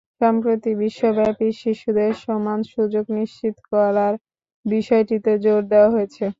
[0.21, 4.13] সম্প্রতি বিশ্বব্যাপী শিশুদের সমান সুযোগ নিশ্চিত করার
[4.65, 6.25] বিষয়টিতে জোর দেওয়া হয়েছে।